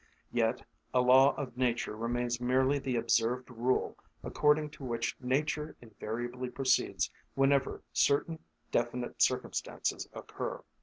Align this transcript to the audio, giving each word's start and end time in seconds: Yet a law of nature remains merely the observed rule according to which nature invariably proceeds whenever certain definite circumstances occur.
Yet 0.31 0.65
a 0.95 0.99
law 1.01 1.35
of 1.35 1.55
nature 1.57 1.95
remains 1.95 2.41
merely 2.41 2.79
the 2.79 2.95
observed 2.95 3.51
rule 3.51 3.99
according 4.23 4.71
to 4.71 4.83
which 4.83 5.15
nature 5.21 5.75
invariably 5.79 6.49
proceeds 6.49 7.11
whenever 7.35 7.83
certain 7.93 8.39
definite 8.71 9.21
circumstances 9.21 10.09
occur. 10.11 10.63